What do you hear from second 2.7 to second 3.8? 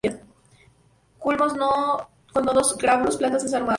glabros. Plantas desarmadas.